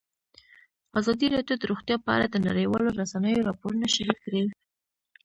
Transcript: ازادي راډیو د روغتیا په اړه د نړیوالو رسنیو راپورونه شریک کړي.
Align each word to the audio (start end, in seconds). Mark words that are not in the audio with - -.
ازادي 0.99 1.27
راډیو 1.35 1.55
د 1.59 1.63
روغتیا 1.71 1.97
په 2.05 2.09
اړه 2.15 2.25
د 2.29 2.35
نړیوالو 2.47 2.89
رسنیو 3.01 3.45
راپورونه 3.47 3.85
شریک 3.95 4.19
کړي. 4.25 4.43